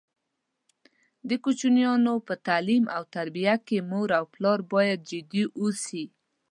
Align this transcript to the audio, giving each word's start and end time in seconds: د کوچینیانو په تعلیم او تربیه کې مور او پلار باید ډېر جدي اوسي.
د 1.29 1.31
کوچینیانو 1.43 2.13
په 2.27 2.33
تعلیم 2.47 2.83
او 2.95 3.03
تربیه 3.15 3.55
کې 3.67 3.77
مور 3.91 4.09
او 4.19 4.25
پلار 4.33 4.59
باید 4.71 4.99
ډېر 4.99 5.07
جدي 5.09 5.43
اوسي. 5.59 6.03